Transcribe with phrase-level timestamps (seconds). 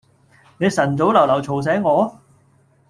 [0.57, 2.19] 你晨早流流嘈醒我